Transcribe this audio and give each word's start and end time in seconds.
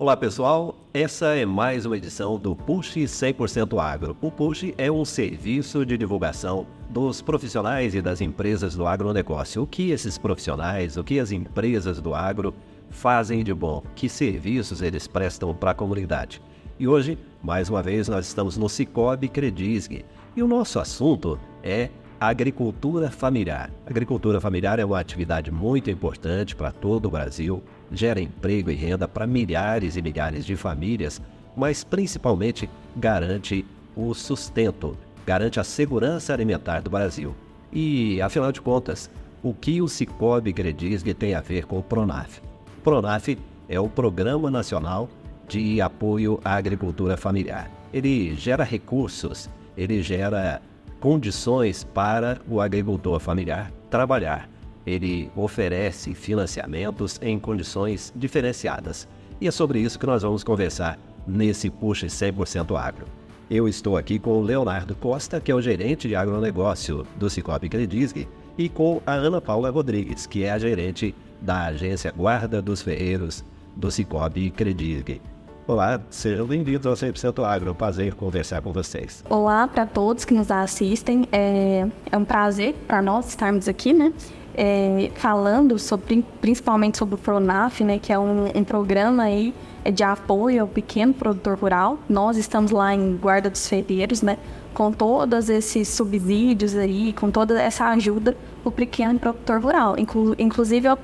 Olá 0.00 0.16
pessoal, 0.16 0.78
essa 0.94 1.36
é 1.36 1.44
mais 1.44 1.84
uma 1.84 1.94
edição 1.94 2.38
do 2.38 2.56
Push 2.56 2.96
100% 2.96 3.78
Agro. 3.78 4.16
O 4.22 4.30
Push 4.30 4.72
é 4.78 4.90
um 4.90 5.04
serviço 5.04 5.84
de 5.84 5.98
divulgação 5.98 6.66
dos 6.88 7.20
profissionais 7.20 7.94
e 7.94 8.00
das 8.00 8.22
empresas 8.22 8.74
do 8.74 8.86
agronegócio. 8.86 9.62
O 9.62 9.66
que 9.66 9.90
esses 9.90 10.16
profissionais, 10.16 10.96
o 10.96 11.04
que 11.04 11.20
as 11.20 11.32
empresas 11.32 12.00
do 12.00 12.14
agro 12.14 12.54
fazem 12.88 13.44
de 13.44 13.52
bom, 13.52 13.82
que 13.94 14.08
serviços 14.08 14.80
eles 14.80 15.06
prestam 15.06 15.54
para 15.54 15.72
a 15.72 15.74
comunidade. 15.74 16.40
E 16.78 16.88
hoje, 16.88 17.18
mais 17.42 17.68
uma 17.68 17.82
vez, 17.82 18.08
nós 18.08 18.26
estamos 18.26 18.56
no 18.56 18.70
Cicobi 18.70 19.28
Credisg 19.28 20.02
e 20.34 20.42
o 20.42 20.48
nosso 20.48 20.80
assunto 20.80 21.38
é 21.62 21.90
agricultura 22.18 23.10
familiar. 23.10 23.70
Agricultura 23.86 24.40
familiar 24.40 24.78
é 24.78 24.84
uma 24.84 24.98
atividade 24.98 25.50
muito 25.50 25.90
importante 25.90 26.56
para 26.56 26.70
todo 26.70 27.04
o 27.06 27.10
Brasil, 27.10 27.62
gera 27.92 28.20
emprego 28.20 28.70
e 28.70 28.74
renda 28.74 29.06
para 29.08 29.26
milhares 29.26 29.96
e 29.96 30.02
milhares 30.02 30.44
de 30.44 30.56
famílias, 30.56 31.20
mas 31.56 31.84
principalmente 31.84 32.68
garante 32.96 33.64
o 33.96 34.14
sustento, 34.14 34.96
garante 35.26 35.58
a 35.58 35.64
segurança 35.64 36.32
alimentar 36.32 36.80
do 36.80 36.90
Brasil. 36.90 37.34
E, 37.72 38.20
afinal 38.20 38.52
de 38.52 38.60
contas, 38.60 39.10
o 39.42 39.54
que 39.54 39.80
o 39.80 39.88
Cicobi 39.88 40.52
Credisg 40.52 41.14
tem 41.14 41.34
a 41.34 41.40
ver 41.40 41.66
com 41.66 41.78
o 41.78 41.82
Pronaf? 41.82 42.40
Pronaf 42.82 43.36
é 43.68 43.78
o 43.80 43.88
Programa 43.88 44.50
Nacional 44.50 45.08
de 45.48 45.80
Apoio 45.80 46.40
à 46.44 46.54
Agricultura 46.54 47.16
Familiar. 47.16 47.70
Ele 47.92 48.34
gera 48.34 48.64
recursos, 48.64 49.50
ele 49.76 50.02
gera 50.02 50.62
condições 51.00 51.82
para 51.82 52.40
o 52.48 52.60
agricultor 52.60 53.18
familiar 53.18 53.72
trabalhar. 53.88 54.48
Ele 54.86 55.30
oferece 55.36 56.14
financiamentos 56.14 57.18
em 57.22 57.38
condições 57.38 58.12
diferenciadas. 58.16 59.06
E 59.40 59.46
é 59.46 59.50
sobre 59.50 59.80
isso 59.80 59.98
que 59.98 60.06
nós 60.06 60.22
vamos 60.22 60.44
conversar 60.44 60.98
nesse 61.26 61.70
Puxa 61.70 62.06
100% 62.06 62.76
Agro. 62.78 63.06
Eu 63.50 63.66
estou 63.66 63.96
aqui 63.96 64.18
com 64.18 64.38
o 64.38 64.42
Leonardo 64.42 64.94
Costa, 64.94 65.40
que 65.40 65.50
é 65.50 65.54
o 65.54 65.60
gerente 65.60 66.06
de 66.06 66.14
agronegócio 66.14 67.04
do 67.16 67.28
Cicobi 67.28 67.68
Credisg, 67.68 68.28
e 68.56 68.68
com 68.68 69.02
a 69.06 69.12
Ana 69.12 69.40
Paula 69.40 69.70
Rodrigues, 69.70 70.26
que 70.26 70.44
é 70.44 70.52
a 70.52 70.58
gerente 70.58 71.14
da 71.40 71.64
agência 71.64 72.12
Guarda 72.12 72.62
dos 72.62 72.82
Ferreiros 72.82 73.44
do 73.74 73.90
Cicobi 73.90 74.50
Credisg. 74.50 75.20
Olá, 75.66 76.00
sejam 76.10 76.46
bem-vindos 76.46 76.86
ao 76.86 76.94
100% 76.94 77.44
Agro. 77.44 77.70
É 77.70 77.74
prazer 77.74 78.14
conversar 78.14 78.60
com 78.62 78.72
vocês. 78.72 79.22
Olá 79.28 79.68
para 79.68 79.86
todos 79.86 80.24
que 80.24 80.34
nos 80.34 80.50
assistem. 80.50 81.28
É, 81.30 81.86
é 82.10 82.16
um 82.16 82.24
prazer 82.24 82.74
para 82.88 83.00
nós 83.00 83.28
estarmos 83.28 83.68
aqui, 83.68 83.92
né? 83.92 84.12
É, 84.54 85.10
falando 85.14 85.78
sobre, 85.78 86.24
principalmente 86.40 86.98
sobre 86.98 87.14
o 87.14 87.18
Pronaf, 87.18 87.84
né? 87.84 87.98
Que 87.98 88.12
é 88.12 88.18
um, 88.18 88.46
um 88.46 88.64
programa 88.64 89.24
aí 89.24 89.54
de 89.94 90.02
apoio 90.02 90.62
ao 90.62 90.68
pequeno 90.68 91.14
produtor 91.14 91.56
rural. 91.56 91.98
Nós 92.08 92.36
estamos 92.36 92.70
lá 92.70 92.94
em 92.94 93.16
Guarda 93.16 93.48
dos 93.48 93.68
Ferreiros, 93.68 94.22
né? 94.22 94.38
Com 94.74 94.90
todos 94.90 95.48
esses 95.48 95.88
subsídios 95.88 96.74
aí, 96.74 97.12
com 97.12 97.30
toda 97.30 97.60
essa 97.60 97.86
ajuda 97.86 98.36
o 98.64 98.70
pequeno 98.70 99.18
produtor 99.18 99.60
rural. 99.60 99.98
Inclu 99.98 100.34
inclusive, 100.38 100.88
eu 100.88 100.98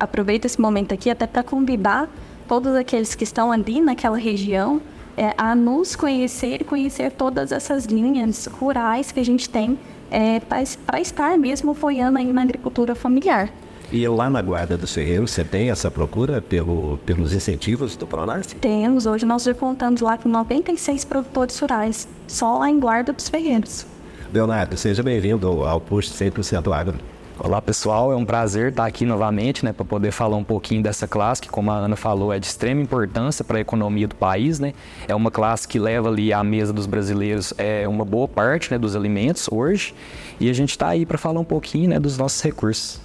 aproveito 0.00 0.46
esse 0.46 0.60
momento 0.60 0.92
aqui 0.92 1.08
até 1.08 1.26
para 1.26 1.42
convidar 1.42 2.08
todos 2.52 2.74
aqueles 2.74 3.14
que 3.14 3.24
estão 3.24 3.50
ali 3.50 3.80
naquela 3.80 4.18
região 4.18 4.78
é, 5.16 5.32
a 5.38 5.54
nos 5.54 5.96
conhecer 5.96 6.60
e 6.60 6.64
conhecer 6.64 7.10
todas 7.10 7.50
essas 7.50 7.86
linhas 7.86 8.44
rurais 8.44 9.10
que 9.10 9.18
a 9.18 9.24
gente 9.24 9.48
tem 9.48 9.78
é, 10.10 10.38
para 10.38 11.00
estar 11.00 11.38
mesmo 11.38 11.70
apoiando 11.70 12.18
aí 12.18 12.30
na 12.30 12.42
agricultura 12.42 12.94
familiar. 12.94 13.50
E 13.90 14.06
lá 14.06 14.28
na 14.28 14.42
Guarda 14.42 14.76
dos 14.76 14.92
Ferreiros, 14.92 15.30
você 15.30 15.42
tem 15.42 15.70
essa 15.70 15.90
procura 15.90 16.42
pelo, 16.42 16.98
pelos 17.06 17.32
incentivos 17.32 17.96
do 17.96 18.06
Pronaf? 18.06 18.54
Temos. 18.56 19.06
Hoje 19.06 19.24
nós 19.24 19.44
já 19.44 19.54
contamos 19.54 20.02
lá 20.02 20.18
com 20.18 20.28
96 20.28 21.06
produtores 21.06 21.58
rurais, 21.58 22.06
só 22.28 22.58
lá 22.58 22.68
em 22.68 22.78
Guarda 22.78 23.14
dos 23.14 23.30
Ferreiros. 23.30 23.86
Leonardo, 24.30 24.76
seja 24.76 25.02
bem-vindo 25.02 25.48
ao 25.64 25.80
Push 25.80 26.10
100% 26.10 26.70
Agro. 26.70 26.98
Olá 27.44 27.60
pessoal, 27.60 28.12
é 28.12 28.14
um 28.14 28.24
prazer 28.24 28.68
estar 28.68 28.86
aqui 28.86 29.04
novamente, 29.04 29.64
né, 29.64 29.72
para 29.72 29.84
poder 29.84 30.12
falar 30.12 30.36
um 30.36 30.44
pouquinho 30.44 30.80
dessa 30.80 31.08
classe 31.08 31.42
que, 31.42 31.48
como 31.48 31.72
a 31.72 31.74
Ana 31.74 31.96
falou, 31.96 32.32
é 32.32 32.38
de 32.38 32.46
extrema 32.46 32.80
importância 32.80 33.44
para 33.44 33.58
a 33.58 33.60
economia 33.60 34.06
do 34.06 34.14
país, 34.14 34.60
né? 34.60 34.72
É 35.08 35.14
uma 35.16 35.28
classe 35.28 35.66
que 35.66 35.76
leva 35.76 36.08
ali 36.08 36.32
à 36.32 36.44
mesa 36.44 36.72
dos 36.72 36.86
brasileiros 36.86 37.52
é 37.58 37.88
uma 37.88 38.04
boa 38.04 38.28
parte, 38.28 38.70
né, 38.70 38.78
dos 38.78 38.94
alimentos 38.94 39.48
hoje, 39.50 39.92
e 40.38 40.48
a 40.48 40.52
gente 40.52 40.70
está 40.70 40.86
aí 40.86 41.04
para 41.04 41.18
falar 41.18 41.40
um 41.40 41.44
pouquinho, 41.44 41.90
né, 41.90 41.98
dos 41.98 42.16
nossos 42.16 42.40
recursos. 42.40 43.00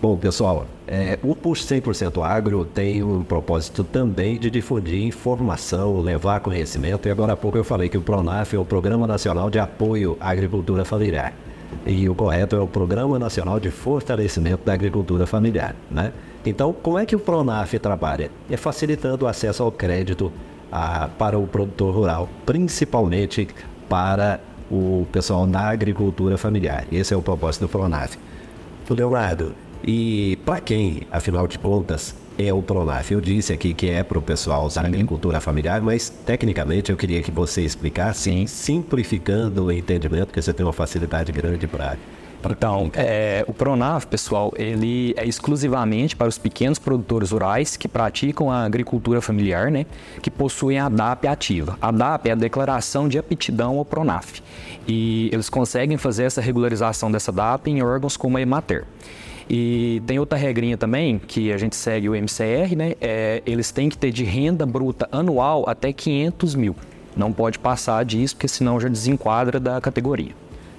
Bom, 0.00 0.16
pessoal, 0.16 0.66
é, 0.86 1.18
o 1.20 1.34
Push 1.34 1.64
100% 1.64 2.24
Agro 2.24 2.64
tem 2.64 3.02
um 3.02 3.24
propósito 3.24 3.82
também 3.82 4.38
de 4.38 4.50
difundir 4.50 5.02
informação, 5.02 6.00
levar 6.00 6.38
conhecimento, 6.38 7.08
e 7.08 7.10
agora 7.10 7.32
há 7.32 7.36
pouco 7.36 7.58
eu 7.58 7.64
falei 7.64 7.88
que 7.88 7.98
o 7.98 8.02
PRONAF 8.02 8.54
é 8.54 8.58
o 8.58 8.64
Programa 8.64 9.04
Nacional 9.04 9.50
de 9.50 9.58
Apoio 9.58 10.16
à 10.20 10.30
Agricultura 10.30 10.84
Familiar 10.84 11.34
e 11.86 12.08
o 12.08 12.14
correto 12.14 12.56
é 12.56 12.60
o 12.60 12.66
Programa 12.66 13.18
Nacional 13.18 13.60
de 13.60 13.70
Fortalecimento 13.70 14.64
da 14.64 14.72
Agricultura 14.72 15.26
Familiar. 15.26 15.74
Né? 15.90 16.12
Então, 16.44 16.72
como 16.72 16.98
é 16.98 17.06
que 17.06 17.16
o 17.16 17.18
PRONAF 17.18 17.78
trabalha? 17.78 18.30
É 18.50 18.56
facilitando 18.56 19.24
o 19.24 19.28
acesso 19.28 19.62
ao 19.62 19.72
crédito 19.72 20.32
a, 20.70 21.08
para 21.18 21.38
o 21.38 21.46
produtor 21.46 21.94
rural, 21.94 22.28
principalmente 22.44 23.48
para 23.88 24.40
o 24.70 25.06
pessoal 25.12 25.46
na 25.46 25.68
agricultura 25.68 26.36
familiar. 26.36 26.84
Esse 26.90 27.14
é 27.14 27.16
o 27.16 27.22
propósito 27.22 27.62
do 27.62 27.68
PRONAF. 27.68 28.18
Leonardo, 28.90 29.54
e 29.82 30.38
para 30.44 30.60
quem, 30.60 31.02
afinal 31.10 31.46
de 31.46 31.58
contas, 31.58 32.14
é 32.38 32.52
o 32.52 32.62
Pronaf. 32.62 33.10
Eu 33.10 33.20
disse 33.20 33.52
aqui 33.52 33.74
que 33.74 33.88
é 33.90 34.02
para 34.02 34.18
o 34.18 34.22
pessoal 34.22 34.64
usar 34.64 34.86
agricultura 34.86 35.40
familiar, 35.40 35.80
mas 35.80 36.08
tecnicamente 36.08 36.90
eu 36.90 36.96
queria 36.96 37.22
que 37.22 37.30
você 37.30 37.62
explicasse, 37.62 38.30
Sim. 38.30 38.46
simplificando 38.46 39.64
o 39.64 39.72
entendimento, 39.72 40.26
porque 40.26 40.42
você 40.42 40.52
tem 40.52 40.64
uma 40.64 40.72
facilidade 40.72 41.32
grande 41.32 41.66
para 41.66 41.96
então, 42.50 42.90
é, 42.94 43.44
o 43.48 43.54
Pronaf, 43.54 44.06
pessoal, 44.06 44.52
ele 44.56 45.14
é 45.16 45.26
exclusivamente 45.26 46.14
para 46.14 46.28
os 46.28 46.36
pequenos 46.36 46.78
produtores 46.78 47.30
rurais 47.30 47.76
que 47.76 47.88
praticam 47.88 48.50
a 48.50 48.64
agricultura 48.64 49.20
familiar, 49.20 49.70
né, 49.70 49.86
que 50.20 50.30
possuem 50.30 50.78
a 50.78 50.88
DAP 50.88 51.26
ativa. 51.26 51.78
A 51.80 51.90
DAP 51.90 52.28
é 52.28 52.32
a 52.32 52.34
declaração 52.34 53.08
de 53.08 53.18
aptidão 53.18 53.78
ao 53.78 53.84
Pronaf. 53.84 54.40
E 54.86 55.30
eles 55.32 55.48
conseguem 55.48 55.96
fazer 55.96 56.24
essa 56.24 56.40
regularização 56.40 57.10
dessa 57.10 57.32
DAP 57.32 57.68
em 57.68 57.82
órgãos 57.82 58.16
como 58.16 58.36
a 58.36 58.42
Emater. 58.42 58.84
E 59.48 60.02
tem 60.06 60.18
outra 60.18 60.38
regrinha 60.38 60.76
também, 60.76 61.18
que 61.18 61.52
a 61.52 61.58
gente 61.58 61.76
segue 61.76 62.08
o 62.08 62.14
MCR, 62.14 62.74
né? 62.76 62.94
É, 63.00 63.42
eles 63.44 63.70
têm 63.70 63.88
que 63.88 63.96
ter 63.96 64.10
de 64.10 64.24
renda 64.24 64.64
bruta 64.64 65.08
anual 65.12 65.64
até 65.68 65.92
500 65.92 66.54
mil. 66.54 66.76
Não 67.16 67.32
pode 67.32 67.58
passar 67.58 68.04
disso, 68.04 68.34
porque 68.34 68.48
senão 68.48 68.80
já 68.80 68.88
desenquadra 68.88 69.60
da 69.60 69.80
categoria. 69.80 70.32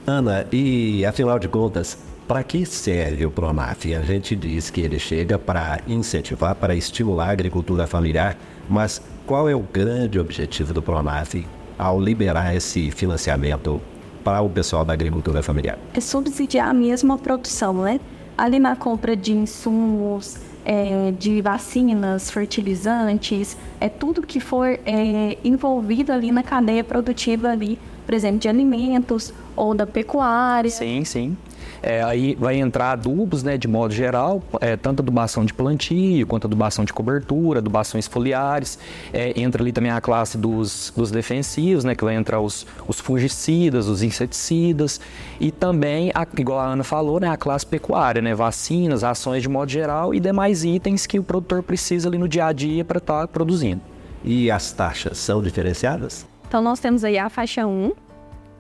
Ana, 0.06 0.46
e 0.52 1.06
afinal 1.06 1.40
de 1.40 1.48
contas, 1.48 1.98
para 2.28 2.44
que 2.44 2.66
serve 2.66 3.26
o 3.26 3.32
Pronaf? 3.32 3.86
A 3.94 4.02
gente 4.02 4.36
diz 4.36 4.70
que 4.70 4.82
ele 4.82 5.00
chega 5.00 5.38
para 5.38 5.80
incentivar, 5.88 6.56
para 6.56 6.76
estimular 6.76 7.28
a 7.30 7.32
agricultura 7.32 7.88
familiar, 7.88 8.38
mas 8.70 9.02
qual 9.26 9.48
é 9.48 9.56
o 9.56 9.62
grande 9.62 10.20
objetivo 10.20 10.74
do 10.74 10.82
Pronaf 10.82 11.46
ao 11.78 12.00
liberar 12.00 12.56
esse 12.56 12.92
financiamento 12.92 13.82
para 14.24 14.42
o 14.42 14.50
pessoal 14.50 14.84
da 14.84 14.94
agricultura 14.94 15.44
familiar? 15.44 15.78
É 15.94 16.02
subsidiar 16.02 16.74
mesmo 16.74 17.14
a 17.14 17.18
produção, 17.18 17.74
né? 17.84 18.00
Ali 18.38 18.60
na 18.60 18.76
compra 18.76 19.16
de 19.16 19.34
insumos, 19.34 20.38
é, 20.66 21.12
de 21.18 21.42
vacinas, 21.42 22.30
fertilizantes, 22.32 23.56
é 23.80 23.88
tudo 23.88 24.22
que 24.24 24.40
for 24.40 24.68
é, 24.86 25.38
envolvido 25.44 26.12
ali 26.12 26.32
na 26.32 26.44
cadeia 26.44 26.84
produtiva 26.84 27.50
ali, 27.50 27.78
por 28.06 28.14
exemplo, 28.14 28.40
de 28.40 28.50
alimentos 28.50 29.34
ou 29.56 29.74
da 29.74 29.86
pecuária. 29.86 30.72
Sim, 30.72 31.06
sim. 31.06 31.38
É, 31.82 32.04
aí 32.04 32.36
vai 32.36 32.56
entrar 32.56 32.92
adubos, 32.92 33.44
né, 33.44 33.58
de 33.58 33.68
modo 33.68 33.94
geral, 33.94 34.42
é, 34.60 34.76
tanto 34.76 35.02
adubação 35.02 35.46
de 35.46 35.54
plantio, 35.54 36.26
quanto 36.28 36.48
adubação 36.48 36.86
de 36.86 36.94
cobertura, 36.94 37.60
adubações 37.60 38.08
foliares. 38.08 38.80
É, 39.14 39.40
entra 39.40 39.62
ali 39.62 39.72
também 39.72 39.92
a 39.92 40.02
classe 40.02 40.38
dos, 40.38 40.92
dos 40.96 41.12
defensivos, 41.12 41.84
né, 41.84 41.96
que 41.96 42.04
vai 42.04 42.16
entrar 42.16 42.40
os, 42.42 42.66
os 42.88 43.00
fungicidas, 43.00 43.88
os 43.88 44.02
inseticidas. 44.02 45.00
E 45.40 45.52
também, 45.52 46.12
a, 46.14 46.26
igual 46.38 46.60
a 46.60 46.66
Ana 46.66 46.84
falou, 46.84 47.20
né, 47.20 47.30
a 47.30 47.38
classe 47.38 47.66
pecuária, 47.66 48.22
né, 48.22 48.34
vacinas, 48.34 49.04
ações 49.04 49.42
de 49.42 49.50
modo 49.50 49.72
geral 49.72 50.14
e 50.14 50.20
demais 50.20 50.64
itens 50.64 51.06
que 51.06 51.20
o 51.20 51.24
produtor 51.24 51.64
precisa 51.64 52.10
ali 52.10 52.18
no 52.18 52.28
dia 52.28 52.46
a 52.46 52.54
dia 52.54 52.84
para 52.84 52.98
estar 52.98 53.22
tá 53.22 53.28
produzindo. 53.28 53.82
E 54.24 54.50
as 54.50 54.72
taxas 54.72 55.20
são 55.20 55.42
diferenciadas? 55.42 56.26
Então, 56.48 56.62
nós 56.62 56.80
temos 56.80 57.04
aí 57.04 57.18
a 57.18 57.30
faixa 57.30 57.68
1, 57.68 57.92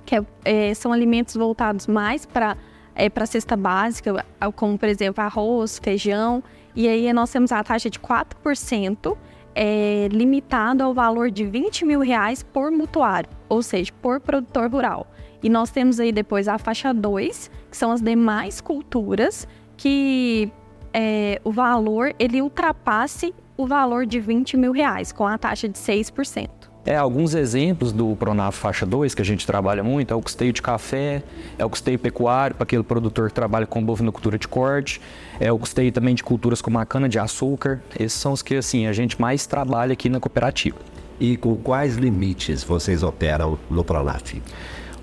que 0.05 0.15
é, 0.15 0.23
é, 0.43 0.73
são 0.73 0.93
alimentos 0.93 1.35
voltados 1.35 1.87
mais 1.87 2.25
para 2.25 2.55
é, 2.95 3.09
para 3.09 3.25
cesta 3.25 3.55
básica, 3.57 4.25
como 4.55 4.77
por 4.77 4.87
exemplo 4.87 5.23
arroz, 5.23 5.79
feijão, 5.83 6.43
e 6.75 6.87
aí 6.87 7.11
nós 7.13 7.31
temos 7.31 7.51
a 7.51 7.63
taxa 7.63 7.89
de 7.89 7.99
4%, 7.99 9.17
é, 9.53 10.09
limitado 10.11 10.83
ao 10.83 10.93
valor 10.93 11.31
de 11.31 11.45
20 11.45 11.85
mil 11.85 12.01
reais 12.01 12.43
por 12.43 12.71
mutuário, 12.71 13.29
ou 13.47 13.61
seja, 13.61 13.91
por 14.01 14.19
produtor 14.19 14.69
rural. 14.69 15.07
E 15.41 15.49
nós 15.49 15.69
temos 15.69 15.99
aí 15.99 16.11
depois 16.11 16.47
a 16.47 16.57
faixa 16.57 16.93
2, 16.93 17.51
que 17.69 17.77
são 17.77 17.91
as 17.91 18.01
demais 18.01 18.59
culturas, 18.59 19.47
que 19.77 20.51
é, 20.93 21.39
o 21.43 21.51
valor 21.51 22.13
ele 22.17 22.41
ultrapasse 22.41 23.33
o 23.57 23.65
valor 23.65 24.05
de 24.05 24.19
20 24.19 24.57
mil 24.57 24.71
reais, 24.71 25.11
com 25.11 25.25
a 25.25 25.37
taxa 25.37 25.69
de 25.69 25.77
6%. 25.77 26.49
É, 26.85 26.95
alguns 26.95 27.33
exemplos 27.33 27.91
do 27.91 28.15
Pronaf 28.15 28.55
faixa 28.55 28.85
2 28.85 29.15
que 29.15 29.21
a 29.21 29.25
gente 29.25 29.47
trabalha 29.47 29.83
muito 29.83 30.13
é 30.13 30.15
o 30.15 30.21
custeio 30.21 30.53
de 30.53 30.61
café, 30.61 31.23
é 31.57 31.65
o 31.65 31.69
custeio 31.69 31.97
pecuário 31.97 32.55
para 32.55 32.63
aquele 32.63 32.83
produtor 32.83 33.29
que 33.29 33.33
trabalha 33.33 33.65
com 33.65 33.83
bovinocultura 33.83 34.37
de 34.37 34.47
corte, 34.47 35.01
é 35.39 35.51
o 35.51 35.57
custeio 35.57 35.91
também 35.91 36.13
de 36.13 36.23
culturas 36.23 36.61
como 36.61 36.77
a 36.77 36.85
cana 36.85 37.09
de 37.09 37.17
açúcar. 37.17 37.81
Esses 37.99 38.19
são 38.19 38.33
os 38.33 38.43
que 38.43 38.55
assim 38.55 38.85
a 38.85 38.93
gente 38.93 39.19
mais 39.19 39.47
trabalha 39.47 39.93
aqui 39.93 40.09
na 40.09 40.19
cooperativa. 40.19 40.77
E 41.19 41.35
com 41.37 41.55
quais 41.55 41.95
limites 41.95 42.63
vocês 42.63 43.01
operam 43.01 43.57
no 43.67 43.83
Pronaf? 43.83 44.35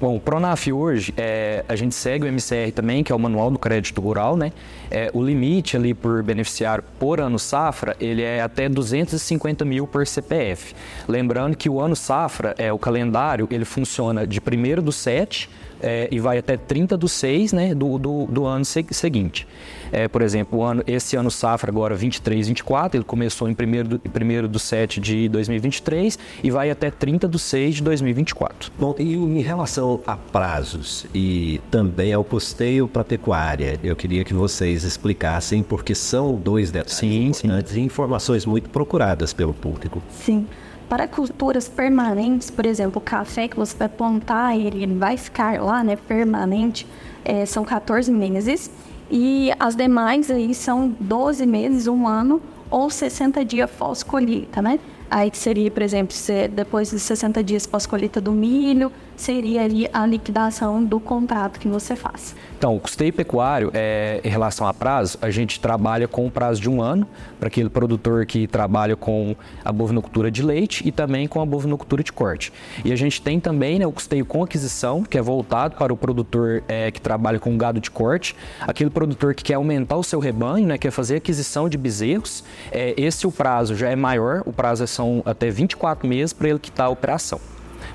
Bom, 0.02 0.16
o 0.16 0.20
Pronaf 0.20 0.66
hoje, 0.72 1.14
é, 1.16 1.64
a 1.68 1.76
gente 1.76 1.94
segue 1.94 2.24
o 2.24 2.26
MCR 2.26 2.72
também, 2.74 3.04
que 3.04 3.12
é 3.12 3.14
o 3.14 3.18
Manual 3.20 3.52
do 3.52 3.56
Crédito 3.56 4.00
Rural, 4.00 4.36
né? 4.36 4.52
É, 4.90 5.08
o 5.14 5.22
limite 5.22 5.76
ali 5.76 5.94
por 5.94 6.24
beneficiário 6.24 6.82
por 6.98 7.20
ano 7.20 7.38
safra, 7.38 7.96
ele 8.00 8.20
é 8.20 8.42
até 8.42 8.68
250 8.68 9.64
mil 9.64 9.86
por 9.86 10.04
CPF. 10.04 10.74
Lembrando 11.06 11.56
que 11.56 11.70
o 11.70 11.80
ano 11.80 11.94
safra, 11.94 12.52
é, 12.58 12.72
o 12.72 12.78
calendário, 12.80 13.46
ele 13.48 13.64
funciona 13.64 14.26
de 14.26 14.40
1 14.40 14.82
do 14.82 14.90
7 14.90 15.48
é, 15.82 16.08
e 16.10 16.20
vai 16.20 16.38
até 16.38 16.56
30 16.56 16.96
do 16.96 17.08
6 17.08 17.52
né, 17.52 17.74
do, 17.74 17.98
do, 17.98 18.26
do 18.26 18.44
ano 18.46 18.64
seguinte. 18.64 19.46
É, 19.90 20.08
por 20.08 20.22
exemplo, 20.22 20.60
o 20.60 20.62
ano, 20.62 20.82
esse 20.86 21.16
ano 21.16 21.30
safra 21.30 21.70
agora 21.70 21.94
23, 21.94 22.48
24, 22.48 22.96
ele 22.96 23.04
começou 23.04 23.48
em 23.48 23.52
1 23.52 23.84
do, 23.84 23.98
primeiro 23.98 24.48
do 24.48 24.58
7 24.58 25.00
de 25.00 25.28
2023 25.28 26.18
e 26.42 26.50
vai 26.50 26.70
até 26.70 26.90
30 26.90 27.28
do 27.28 27.38
6 27.38 27.76
de 27.76 27.82
2024. 27.82 28.72
Bom, 28.78 28.94
e 28.98 29.14
em 29.14 29.42
relação 29.42 30.00
a 30.06 30.16
prazos 30.16 31.06
e 31.14 31.60
também 31.70 32.12
ao 32.12 32.24
custeio 32.24 32.88
para 32.88 33.04
pecuária, 33.04 33.78
eu 33.82 33.94
queria 33.96 34.24
que 34.24 34.32
vocês 34.32 34.84
explicassem, 34.84 35.62
porque 35.62 35.94
são 35.94 36.34
dois 36.34 36.70
detalhes 36.70 36.92
sim, 36.92 37.26
importantes 37.28 37.72
sim. 37.72 37.80
e 37.80 37.84
informações 37.84 38.46
muito 38.46 38.70
procuradas 38.70 39.32
pelo 39.32 39.52
público. 39.52 40.02
Sim. 40.10 40.46
Para 40.92 41.08
culturas 41.08 41.68
permanentes, 41.68 42.50
por 42.50 42.66
exemplo, 42.66 42.98
o 42.98 43.00
café 43.00 43.48
que 43.48 43.56
você 43.56 43.74
vai 43.74 43.88
plantar, 43.88 44.54
ele, 44.54 44.86
vai 44.88 45.16
ficar 45.16 45.58
lá, 45.58 45.82
né, 45.82 45.96
permanente, 45.96 46.86
é, 47.24 47.46
são 47.46 47.64
14 47.64 48.12
meses. 48.12 48.70
E 49.10 49.50
as 49.58 49.74
demais 49.74 50.30
aí 50.30 50.54
são 50.54 50.94
12 51.00 51.46
meses, 51.46 51.86
um 51.86 52.06
ano 52.06 52.42
ou 52.70 52.90
60 52.90 53.42
dias 53.42 53.70
pós-colheita, 53.70 54.60
né? 54.60 54.78
Aí 55.10 55.30
seria, 55.32 55.70
por 55.70 55.82
exemplo, 55.82 56.14
depois 56.54 56.90
de 56.90 57.00
60 57.00 57.42
dias 57.42 57.66
pós-colheita 57.66 58.20
do 58.20 58.32
milho, 58.32 58.92
seria 59.16 59.62
ali 59.62 59.88
a 59.92 60.06
liquidação 60.06 60.84
do 60.84 60.98
contrato 60.98 61.58
que 61.58 61.68
você 61.68 61.94
faz. 61.94 62.34
Então, 62.56 62.76
o 62.76 62.80
custeio 62.80 63.12
pecuário, 63.12 63.70
é, 63.74 64.20
em 64.22 64.28
relação 64.28 64.66
a 64.66 64.72
prazo, 64.72 65.18
a 65.20 65.30
gente 65.30 65.58
trabalha 65.58 66.06
com 66.06 66.26
o 66.26 66.30
prazo 66.30 66.60
de 66.60 66.70
um 66.70 66.80
ano 66.80 67.06
para 67.38 67.48
aquele 67.48 67.68
produtor 67.68 68.24
que 68.24 68.46
trabalha 68.46 68.94
com 68.94 69.34
a 69.64 69.72
bovinocultura 69.72 70.30
de 70.30 70.42
leite 70.42 70.86
e 70.86 70.92
também 70.92 71.26
com 71.26 71.40
a 71.40 71.46
bovinocultura 71.46 72.04
de 72.04 72.12
corte. 72.12 72.52
E 72.84 72.92
a 72.92 72.96
gente 72.96 73.20
tem 73.20 73.40
também 73.40 73.78
né, 73.78 73.86
o 73.86 73.90
custeio 73.90 74.24
com 74.24 74.44
aquisição, 74.44 75.02
que 75.02 75.18
é 75.18 75.22
voltado 75.22 75.74
para 75.76 75.92
o 75.92 75.96
produtor 75.96 76.62
é, 76.68 76.90
que 76.90 77.00
trabalha 77.00 77.40
com 77.40 77.56
gado 77.56 77.80
de 77.80 77.90
corte, 77.90 78.36
aquele 78.60 78.90
produtor 78.90 79.34
que 79.34 79.42
quer 79.42 79.54
aumentar 79.54 79.96
o 79.96 80.04
seu 80.04 80.20
rebanho, 80.20 80.66
né, 80.66 80.78
quer 80.78 80.92
fazer 80.92 81.16
aquisição 81.16 81.68
de 81.68 81.76
bezerros. 81.76 82.44
É, 82.70 82.94
esse 82.96 83.26
o 83.26 83.32
prazo 83.32 83.74
já 83.74 83.88
é 83.88 83.96
maior, 83.96 84.42
o 84.46 84.52
prazo 84.52 84.86
são 84.86 85.22
até 85.24 85.50
24 85.50 86.06
meses 86.06 86.32
para 86.32 86.48
ele 86.48 86.58
quitar 86.58 86.86
a 86.86 86.90
operação. 86.90 87.40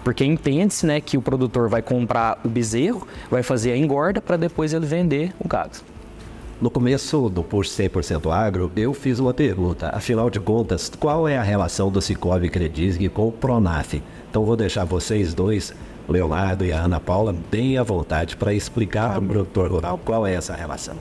Porque 0.03 0.23
entende-se 0.23 0.85
né, 0.85 1.01
que 1.01 1.17
o 1.17 1.21
produtor 1.21 1.69
vai 1.69 1.81
comprar 1.81 2.39
o 2.43 2.47
bezerro, 2.47 3.07
vai 3.29 3.43
fazer 3.43 3.71
a 3.71 3.77
engorda 3.77 4.21
para 4.21 4.37
depois 4.37 4.73
ele 4.73 4.85
vender 4.85 5.33
o 5.39 5.47
gado. 5.47 5.79
No 6.59 6.71
começo 6.71 7.29
do 7.29 7.43
Push 7.43 7.69
100% 7.69 8.31
Agro, 8.31 8.71
eu 8.75 8.91
fiz 8.91 9.19
uma 9.19 9.31
pergunta. 9.31 9.91
Afinal 9.93 10.27
de 10.27 10.39
contas, 10.39 10.91
qual 10.99 11.27
é 11.27 11.37
a 11.37 11.43
relação 11.43 11.91
do 11.91 12.01
Cicobi 12.01 12.49
Credisg 12.49 13.07
com 13.09 13.27
o 13.27 13.31
Pronaf? 13.31 14.01
Então 14.27 14.43
vou 14.43 14.55
deixar 14.55 14.83
vocês 14.83 15.35
dois, 15.35 15.71
Leonardo 16.09 16.65
e 16.65 16.71
a 16.71 16.79
Ana 16.79 16.99
Paula, 16.99 17.35
bem 17.51 17.77
à 17.77 17.83
vontade 17.83 18.35
para 18.35 18.55
explicar 18.55 19.11
para 19.11 19.19
o 19.19 19.27
produtor 19.27 19.71
rural 19.71 19.99
qual 20.03 20.25
é 20.25 20.33
essa 20.33 20.55
relação. 20.55 20.95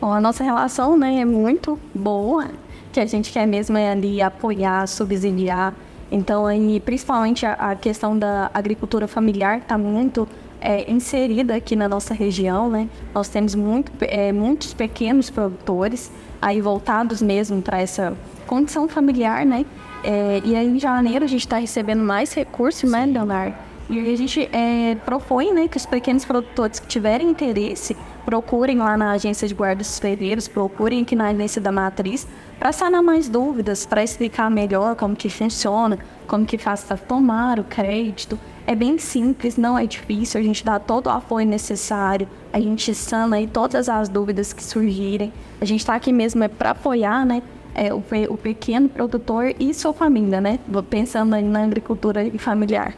Bom, 0.00 0.12
a 0.12 0.20
nossa 0.20 0.44
relação 0.44 0.96
né, 0.96 1.20
é 1.20 1.24
muito 1.24 1.78
boa, 1.92 2.46
que 2.92 3.00
a 3.00 3.06
gente 3.06 3.32
quer 3.32 3.46
mesmo 3.46 3.76
é 3.76 3.90
ali 3.90 4.22
apoiar, 4.22 4.86
subsidiar 4.86 5.74
então, 6.12 6.44
aí, 6.44 6.78
principalmente 6.78 7.46
a, 7.46 7.54
a 7.54 7.74
questão 7.74 8.18
da 8.18 8.50
agricultura 8.52 9.08
familiar 9.08 9.60
está 9.60 9.78
muito 9.78 10.28
é, 10.60 10.88
inserida 10.90 11.56
aqui 11.56 11.74
na 11.74 11.88
nossa 11.88 12.12
região, 12.12 12.68
né? 12.68 12.86
Nós 13.14 13.30
temos 13.30 13.54
muito, 13.54 13.90
é, 14.02 14.30
muitos 14.30 14.74
pequenos 14.74 15.30
produtores 15.30 16.12
aí 16.40 16.60
voltados 16.60 17.22
mesmo 17.22 17.62
para 17.62 17.80
essa 17.80 18.12
condição 18.46 18.86
familiar, 18.86 19.46
né? 19.46 19.64
É, 20.04 20.42
e 20.44 20.54
aí, 20.54 20.66
em 20.66 20.78
janeiro 20.78 21.24
a 21.24 21.28
gente 21.28 21.46
está 21.46 21.56
recebendo 21.56 22.02
mais 22.02 22.34
recursos, 22.34 22.90
né, 22.90 23.06
Leonardo? 23.06 23.54
E 23.88 23.98
a 23.98 24.16
gente 24.16 24.48
é, 24.52 24.94
propõe 25.06 25.52
né, 25.52 25.66
que 25.66 25.78
os 25.78 25.86
pequenos 25.86 26.26
produtores 26.26 26.78
que 26.78 26.86
tiverem 26.86 27.30
interesse 27.30 27.96
procurem 28.24 28.78
lá 28.78 28.96
na 28.96 29.12
agência 29.12 29.46
de 29.46 29.54
guardas 29.54 29.98
ferreiros, 29.98 30.48
procurem 30.48 31.02
aqui 31.02 31.14
na 31.14 31.28
agência 31.28 31.60
da 31.60 31.72
matriz 31.72 32.26
para 32.58 32.72
sanar 32.72 33.02
mais 33.02 33.28
dúvidas, 33.28 33.84
para 33.84 34.04
explicar 34.04 34.50
melhor 34.50 34.94
como 34.94 35.16
que 35.16 35.28
funciona, 35.28 35.98
como 36.26 36.46
que 36.46 36.56
faz 36.56 36.84
para 36.84 36.96
tomar 36.96 37.58
o 37.58 37.64
crédito. 37.64 38.38
É 38.66 38.74
bem 38.74 38.96
simples, 38.98 39.56
não 39.56 39.76
é 39.76 39.84
difícil, 39.84 40.40
a 40.40 40.44
gente 40.44 40.64
dá 40.64 40.78
todo 40.78 41.06
o 41.06 41.10
apoio 41.10 41.46
necessário, 41.46 42.28
a 42.52 42.60
gente 42.60 42.94
sana 42.94 43.36
aí 43.36 43.46
todas 43.46 43.88
as 43.88 44.08
dúvidas 44.08 44.52
que 44.52 44.62
surgirem. 44.62 45.32
A 45.60 45.64
gente 45.64 45.80
está 45.80 45.94
aqui 45.94 46.12
mesmo 46.12 46.44
é 46.44 46.48
para 46.48 46.70
apoiar, 46.70 47.26
né? 47.26 47.42
É, 47.74 47.92
o, 47.92 48.04
o 48.28 48.36
pequeno 48.36 48.88
produtor 48.88 49.54
e 49.58 49.72
sua 49.72 49.92
família, 49.92 50.40
né? 50.40 50.58
Pensando 50.88 51.34
aí 51.34 51.42
na 51.42 51.64
agricultura 51.64 52.30
familiar. 52.38 52.94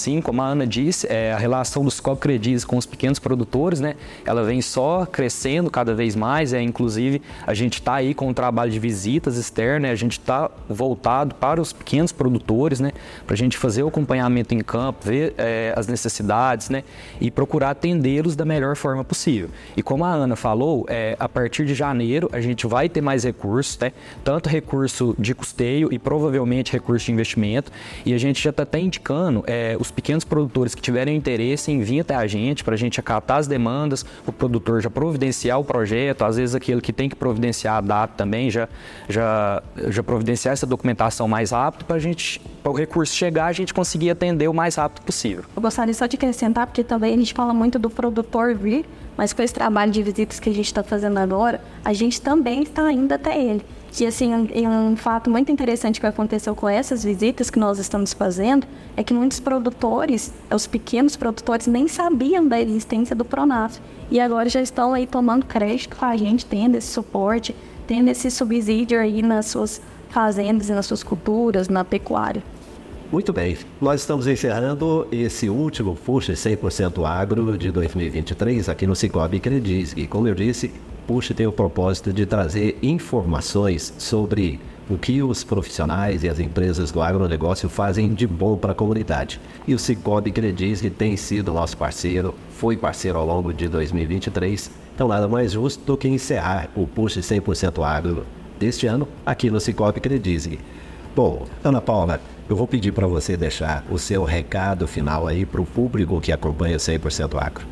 Sim, 0.00 0.22
como 0.22 0.40
a 0.40 0.46
Ana 0.46 0.66
disse, 0.66 1.06
é, 1.10 1.30
a 1.30 1.36
relação 1.36 1.84
dos 1.84 2.00
cocredis 2.00 2.64
com 2.64 2.78
os 2.78 2.86
pequenos 2.86 3.18
produtores, 3.18 3.80
né, 3.80 3.96
ela 4.24 4.42
vem 4.42 4.62
só 4.62 5.04
crescendo 5.04 5.70
cada 5.70 5.94
vez 5.94 6.16
mais. 6.16 6.54
É, 6.54 6.62
inclusive, 6.62 7.20
a 7.46 7.52
gente 7.52 7.74
está 7.74 7.96
aí 7.96 8.14
com 8.14 8.30
o 8.30 8.32
trabalho 8.32 8.70
de 8.70 8.78
visitas 8.78 9.36
externas, 9.36 9.82
né, 9.82 9.90
a 9.90 9.94
gente 9.94 10.12
está 10.12 10.50
voltado 10.66 11.34
para 11.34 11.60
os 11.60 11.70
pequenos 11.70 12.12
produtores, 12.12 12.80
né, 12.80 12.92
para 13.26 13.34
a 13.34 13.36
gente 13.36 13.58
fazer 13.58 13.82
o 13.82 13.88
acompanhamento 13.88 14.54
em 14.54 14.60
campo, 14.60 15.04
ver 15.04 15.34
é, 15.36 15.74
as 15.76 15.86
necessidades 15.86 16.70
né, 16.70 16.82
e 17.20 17.30
procurar 17.30 17.68
atendê-los 17.68 18.34
da 18.34 18.46
melhor 18.46 18.76
forma 18.76 19.04
possível. 19.04 19.50
E 19.76 19.82
como 19.82 20.02
a 20.06 20.10
Ana 20.10 20.34
falou, 20.34 20.86
é, 20.88 21.14
a 21.20 21.28
partir 21.28 21.66
de 21.66 21.74
janeiro 21.74 22.30
a 22.32 22.40
gente 22.40 22.66
vai 22.66 22.88
ter 22.88 23.02
mais 23.02 23.24
recursos, 23.24 23.78
né, 23.78 23.92
tanto 24.24 24.48
recurso 24.48 25.14
de 25.18 25.34
custeio 25.34 25.92
e 25.92 25.98
provavelmente 25.98 26.72
recurso 26.72 27.04
de 27.04 27.12
investimento, 27.12 27.70
e 28.06 28.14
a 28.14 28.18
gente 28.18 28.42
já 28.42 28.48
está 28.48 28.62
até 28.62 28.80
indicando 28.80 29.44
é, 29.46 29.76
os 29.78 29.89
pequenos 29.90 30.24
produtores 30.24 30.74
que 30.74 30.82
tiverem 30.82 31.16
interesse 31.16 31.70
em 31.70 31.80
vir 31.80 32.00
até 32.00 32.14
a 32.14 32.26
gente 32.26 32.64
para 32.64 32.74
a 32.74 32.76
gente 32.76 33.00
acatar 33.00 33.38
as 33.38 33.46
demandas, 33.46 34.04
o 34.26 34.32
produtor 34.32 34.80
já 34.80 34.90
providenciar 34.90 35.58
o 35.58 35.64
projeto, 35.64 36.24
às 36.24 36.36
vezes 36.36 36.54
aquele 36.54 36.80
que 36.80 36.92
tem 36.92 37.08
que 37.08 37.16
providenciar 37.16 37.76
a 37.76 37.80
data 37.80 38.14
também 38.16 38.50
já, 38.50 38.68
já, 39.08 39.62
já 39.88 40.02
providenciar 40.02 40.52
essa 40.52 40.66
documentação 40.66 41.26
mais 41.28 41.50
rápido 41.50 41.84
para 41.84 41.96
a 41.96 41.98
gente, 41.98 42.40
para 42.62 42.72
o 42.72 42.74
recurso 42.74 43.14
chegar, 43.14 43.46
a 43.46 43.52
gente 43.52 43.74
conseguir 43.74 44.10
atender 44.10 44.48
o 44.48 44.54
mais 44.54 44.76
rápido 44.76 45.04
possível. 45.04 45.44
Eu 45.54 45.62
gostaria 45.62 45.94
só 45.94 46.06
de 46.06 46.16
acrescentar, 46.16 46.66
porque 46.66 46.84
também 46.84 47.14
a 47.14 47.16
gente 47.16 47.34
fala 47.34 47.52
muito 47.52 47.78
do 47.78 47.90
produtor 47.90 48.54
vir, 48.54 48.84
mas 49.16 49.32
com 49.32 49.42
esse 49.42 49.52
trabalho 49.52 49.92
de 49.92 50.02
visitas 50.02 50.40
que 50.40 50.48
a 50.48 50.54
gente 50.54 50.66
está 50.66 50.82
fazendo 50.82 51.18
agora, 51.18 51.60
a 51.84 51.92
gente 51.92 52.20
também 52.20 52.62
está 52.62 52.90
indo 52.92 53.12
até 53.12 53.38
ele. 53.38 53.64
E 53.98 54.06
assim, 54.06 54.32
um, 54.32 54.90
um 54.92 54.96
fato 54.96 55.28
muito 55.28 55.50
interessante 55.50 56.00
que 56.00 56.06
aconteceu 56.06 56.54
com 56.54 56.68
essas 56.68 57.02
visitas 57.02 57.50
que 57.50 57.58
nós 57.58 57.78
estamos 57.78 58.12
fazendo 58.12 58.66
é 58.96 59.02
que 59.02 59.12
muitos 59.12 59.40
produtores, 59.40 60.32
os 60.50 60.66
pequenos 60.66 61.16
produtores, 61.16 61.66
nem 61.66 61.88
sabiam 61.88 62.46
da 62.46 62.60
existência 62.60 63.16
do 63.16 63.24
Pronaf. 63.24 63.78
E 64.10 64.20
agora 64.20 64.48
já 64.48 64.60
estão 64.60 64.94
aí 64.94 65.06
tomando 65.06 65.44
crédito 65.44 65.96
com 65.96 66.04
a 66.04 66.16
gente, 66.16 66.46
tendo 66.46 66.76
esse 66.76 66.88
suporte, 66.88 67.54
tendo 67.86 68.08
esse 68.08 68.30
subsídio 68.30 69.00
aí 69.00 69.22
nas 69.22 69.46
suas 69.46 69.82
fazendas 70.08 70.68
e 70.68 70.72
nas 70.72 70.86
suas 70.86 71.02
culturas, 71.02 71.68
na 71.68 71.84
pecuária. 71.84 72.42
Muito 73.12 73.32
bem, 73.32 73.58
nós 73.80 74.02
estamos 74.02 74.28
encerrando 74.28 75.04
esse 75.10 75.50
último 75.50 75.96
Puxa 75.96 76.32
100% 76.34 77.04
Agro 77.04 77.58
de 77.58 77.72
2023 77.72 78.68
aqui 78.68 78.86
no 78.86 78.94
Cicobi 78.94 79.40
Credis. 79.40 79.92
E 79.96 80.06
como 80.06 80.28
eu 80.28 80.34
disse, 80.36 80.70
Puxa 81.08 81.34
tem 81.34 81.44
o 81.44 81.50
propósito 81.50 82.12
de 82.12 82.24
trazer 82.24 82.78
informações 82.80 83.92
sobre 83.98 84.60
o 84.88 84.96
que 84.96 85.20
os 85.24 85.42
profissionais 85.42 86.22
e 86.22 86.28
as 86.28 86.38
empresas 86.38 86.92
do 86.92 87.02
agronegócio 87.02 87.68
fazem 87.68 88.14
de 88.14 88.28
bom 88.28 88.56
para 88.56 88.70
a 88.70 88.76
comunidade. 88.76 89.40
E 89.66 89.74
o 89.74 89.78
Cicobi 89.78 90.30
Credis 90.30 90.80
tem 90.96 91.16
sido 91.16 91.52
nosso 91.52 91.76
parceiro, 91.76 92.32
foi 92.50 92.76
parceiro 92.76 93.18
ao 93.18 93.26
longo 93.26 93.52
de 93.52 93.66
2023. 93.66 94.70
Então 94.94 95.08
nada 95.08 95.26
mais 95.26 95.50
justo 95.50 95.84
do 95.84 95.96
que 95.96 96.06
encerrar 96.06 96.70
o 96.76 96.86
Puxa 96.86 97.18
100% 97.18 97.84
Agro 97.84 98.24
deste 98.56 98.86
ano 98.86 99.08
aqui 99.26 99.50
no 99.50 99.58
Cicobi 99.58 99.98
Credis. 99.98 100.48
Bom, 101.14 101.46
Ana 101.64 101.80
Paula, 101.80 102.20
eu 102.48 102.54
vou 102.56 102.66
pedir 102.66 102.92
para 102.92 103.06
você 103.06 103.36
deixar 103.36 103.84
o 103.90 103.98
seu 103.98 104.24
recado 104.24 104.86
final 104.86 105.26
aí 105.26 105.44
para 105.44 105.60
o 105.60 105.66
público 105.66 106.20
que 106.20 106.32
acompanha 106.32 106.76
100% 106.76 107.40
Agro. 107.40 107.66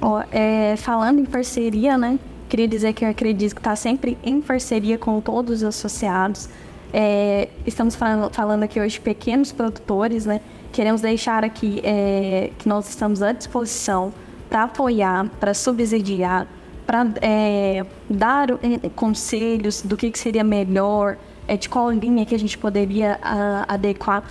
Oh, 0.00 0.20
é, 0.30 0.74
falando 0.76 1.18
em 1.18 1.24
parceria, 1.24 1.98
né? 1.98 2.18
Queria 2.48 2.66
dizer 2.66 2.94
que 2.94 3.04
eu 3.04 3.10
acredito 3.10 3.54
que 3.54 3.60
está 3.60 3.76
sempre 3.76 4.16
em 4.24 4.40
parceria 4.40 4.96
com 4.96 5.20
todos 5.20 5.62
os 5.62 5.64
associados. 5.64 6.48
É, 6.92 7.48
estamos 7.66 7.94
falando, 7.94 8.32
falando, 8.32 8.62
aqui 8.62 8.80
hoje 8.80 8.94
de 8.94 9.00
pequenos 9.00 9.52
produtores, 9.52 10.24
né? 10.24 10.40
Queremos 10.72 11.02
deixar 11.02 11.44
aqui 11.44 11.80
é, 11.84 12.50
que 12.58 12.68
nós 12.68 12.88
estamos 12.88 13.20
à 13.22 13.32
disposição 13.32 14.12
para 14.48 14.62
apoiar, 14.62 15.28
para 15.38 15.52
subsidiar, 15.52 16.46
para 16.86 17.06
é, 17.20 17.84
dar 18.08 18.50
é, 18.50 18.88
conselhos 18.96 19.82
do 19.82 19.96
que, 19.96 20.10
que 20.10 20.18
seria 20.18 20.42
melhor, 20.42 21.18
de 21.56 21.68
qual 21.68 21.90
linha 21.90 22.26
que 22.26 22.34
a 22.34 22.38
gente 22.38 22.56
poderia 22.58 23.18
a, 23.22 23.74
adequar, 23.74 24.22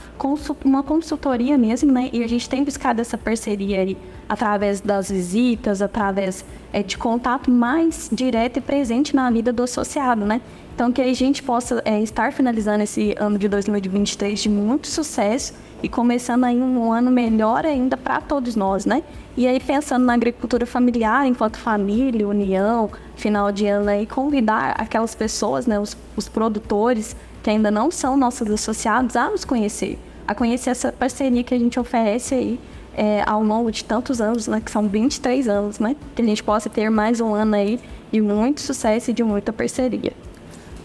uma 0.64 0.84
consultoria 0.84 1.58
mesmo, 1.58 1.92
né? 1.92 2.10
E 2.14 2.24
a 2.24 2.28
gente 2.28 2.48
tem 2.50 2.64
buscado 2.64 3.02
essa 3.02 3.18
parceria 3.18 3.82
aí 3.82 3.98
através 4.28 4.82
das 4.82 5.10
visitas, 5.10 5.82
através 5.82 6.44
é, 6.74 6.84
de 6.84 6.98
contato 6.98 7.50
mais 7.50 8.10
direto 8.12 8.58
e 8.58 8.62
presente 8.62 9.16
na 9.16 9.30
vida 9.32 9.54
do 9.54 9.64
associado, 9.64 10.26
né? 10.26 10.42
Então, 10.76 10.92
que 10.92 11.02
a 11.02 11.14
gente 11.14 11.42
possa 11.42 11.82
é, 11.86 12.00
estar 12.02 12.32
finalizando 12.32 12.84
esse 12.84 13.16
ano 13.18 13.40
de 13.40 13.48
2023 13.48 14.40
de 14.40 14.48
muito 14.50 14.88
sucesso 14.88 15.54
e 15.82 15.90
começando 15.90 16.44
aí 16.44 16.58
um 16.58 16.92
ano 16.92 17.10
melhor 17.10 17.66
ainda 17.66 17.98
para 17.98 18.22
todos 18.22 18.56
nós, 18.56 18.86
né? 18.86 19.02
E 19.36 19.48
aí, 19.48 19.60
pensando 19.60 20.06
na 20.06 20.14
agricultura 20.14 20.66
familiar, 20.66 21.26
enquanto 21.26 21.58
família, 21.58 22.28
união, 22.28 22.92
final 23.16 23.52
de 23.52 23.66
ano 23.66 23.90
aí, 23.90 24.06
convidar 24.06 24.76
aquelas 24.78 25.16
pessoas, 25.16 25.66
né, 25.66 25.80
os, 25.80 25.98
os 26.16 26.30
produtores 26.30 27.16
que 27.42 27.50
ainda 27.50 27.72
não 27.72 27.90
são 27.90 28.18
nossos 28.18 28.50
associados 28.50 29.16
a 29.16 29.30
nos 29.30 29.46
conhecer, 29.46 29.98
a 30.28 30.36
conhecer 30.36 30.72
essa 30.72 30.92
parceria 30.92 31.44
que 31.44 31.54
a 31.54 31.60
gente 31.60 31.80
oferece 31.80 32.36
aí 32.36 32.60
é, 32.98 33.24
ao 33.26 33.44
longo 33.44 33.72
de 33.72 33.84
tantos 33.84 34.20
anos, 34.20 34.48
né, 34.48 34.60
que 34.60 34.72
são 34.72 34.88
23 34.88 35.48
anos, 35.48 35.80
né, 35.80 35.96
que 36.16 36.22
a 36.22 36.26
gente 36.26 36.44
possa 36.44 36.70
ter 36.70 36.90
mais 36.90 37.22
um 37.22 37.34
ano 37.36 37.56
aí 37.56 37.80
de 38.12 38.20
muito 38.20 38.60
sucesso 38.60 39.12
e 39.12 39.14
de 39.14 39.24
muita 39.24 39.54
parceria. 39.54 40.14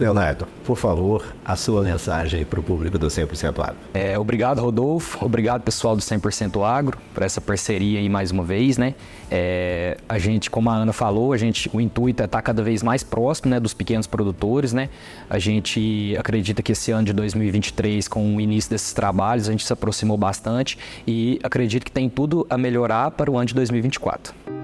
Leonardo, 0.03 0.49
por 0.65 0.77
favor, 0.77 1.25
a 1.45 1.55
sua 1.55 1.83
mensagem 1.83 2.45
para 2.45 2.59
o 2.59 2.63
público 2.63 2.99
do 2.99 3.07
100% 3.07 3.61
Agro. 3.61 3.77
É, 3.95 4.19
obrigado, 4.19 4.61
Rodolfo. 4.61 5.25
Obrigado, 5.25 5.63
pessoal 5.63 5.95
do 5.95 6.03
100% 6.03 6.61
Agro, 6.67 6.99
por 7.15 7.23
essa 7.23 7.41
parceria 7.41 8.01
aí 8.01 8.09
mais 8.09 8.33
uma 8.33 8.43
vez, 8.43 8.77
né? 8.77 8.95
É, 9.31 9.97
a 10.09 10.19
gente, 10.19 10.51
como 10.51 10.69
a 10.71 10.75
Ana 10.75 10.93
falou, 10.93 11.33
a 11.33 11.37
gente, 11.37 11.71
o 11.73 11.81
intuito 11.81 12.21
é 12.21 12.27
estar 12.27 12.43
cada 12.43 12.65
vez 12.65 12.83
mais 12.83 13.05
próximo 13.05 13.51
né, 13.51 13.61
dos 13.61 13.73
pequenos 13.73 14.09
produtores, 14.09 14.73
né? 14.73 14.89
A 15.31 15.39
gente 15.39 16.17
acredita 16.19 16.63
que 16.63 16.73
esse 16.73 16.91
ano 16.91 17.05
de 17.05 17.13
2023, 17.13 18.09
com 18.09 18.37
o 18.37 18.41
início 18.41 18.71
desses 18.71 18.93
trabalhos, 18.93 19.49
a 19.49 19.53
gente 19.53 19.65
se 19.65 19.73
aproximou 19.73 20.17
bastante 20.17 20.77
e 21.07 21.39
acredito 21.45 21.85
que 21.85 21.93
tem 21.93 22.09
tudo 22.09 22.45
a 22.51 22.59
melhorar 22.59 23.13
para 23.13 23.31
o 23.31 23.37
ano 23.37 23.47
de 23.47 23.55
2024. 23.55 24.62